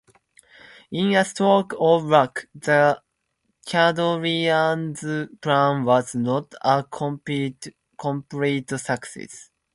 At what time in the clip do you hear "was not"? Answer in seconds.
5.83-6.55